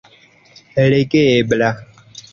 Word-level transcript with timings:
legebla 0.91 1.69